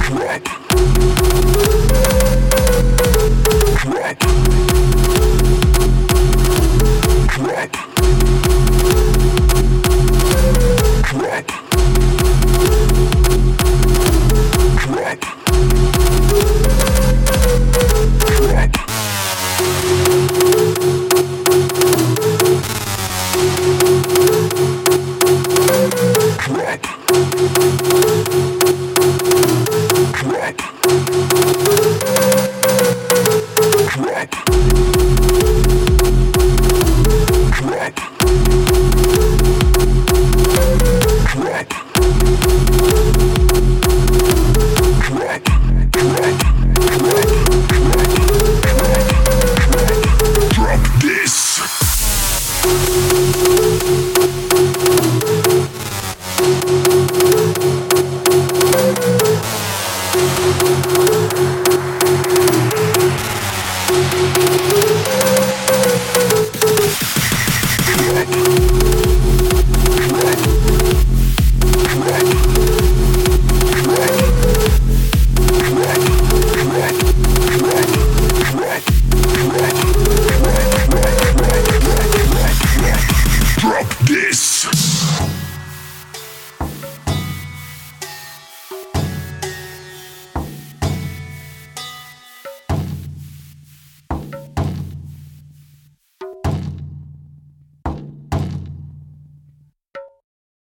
[0.00, 0.63] Drop.